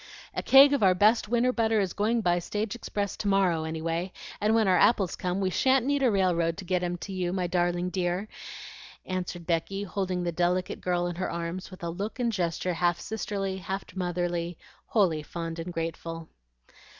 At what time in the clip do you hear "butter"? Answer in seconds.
1.53-1.79